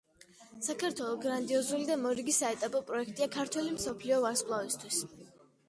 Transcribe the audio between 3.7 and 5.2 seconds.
მსოფლიო ვარსკვლავისთვის.